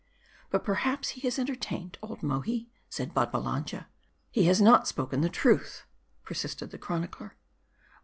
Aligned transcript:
"But 0.49 0.65
perhaps 0.65 1.09
he 1.09 1.21
has 1.27 1.37
entertained, 1.37 1.99
old 2.01 2.23
Mohi," 2.23 2.71
said 2.89 3.13
Babba 3.13 3.37
lanja. 3.37 3.85
"He 4.31 4.45
has 4.45 4.57
hot 4.59 4.87
spoken 4.87 5.21
the 5.21 5.29
truth," 5.29 5.85
persisted 6.25 6.71
the 6.71 6.79
chronicler. 6.79 7.35